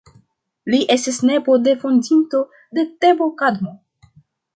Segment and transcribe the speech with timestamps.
[0.73, 2.41] Li estis nepo de fondinto
[2.79, 3.75] de Tebo Kadmo.